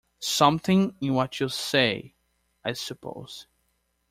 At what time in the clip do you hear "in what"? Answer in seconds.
0.99-1.39